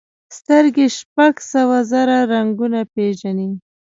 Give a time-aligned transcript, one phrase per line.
[0.37, 3.49] سترګې شپږ سوه زره رنګونه پېژني.